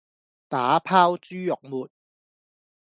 [0.47, 1.87] 打拋豬肉末